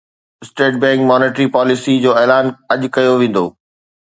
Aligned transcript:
state 0.43 0.73
Bank 0.83 1.01
monetary 1.09 1.47
policy 1.55 1.93
جو 2.05 2.11
اعلان 2.23 2.45
اڄ 2.73 2.81
ڪيو 2.95 3.13
ويندو 3.21 3.45